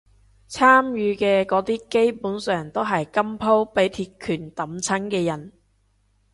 [0.49, 5.53] 參與嘅嗰啲基本上都係今鋪畀鐵拳揼親嘅人